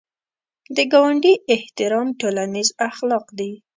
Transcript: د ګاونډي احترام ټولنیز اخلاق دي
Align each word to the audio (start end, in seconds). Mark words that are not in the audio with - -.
د 0.75 0.77
ګاونډي 0.91 1.33
احترام 1.53 2.07
ټولنیز 2.19 2.69
اخلاق 2.89 3.25
دي 3.39 3.51